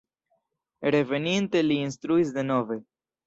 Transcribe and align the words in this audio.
Reveninte 0.95 1.63
li 1.67 1.77
instruis 1.83 2.35
denove. 2.39 2.79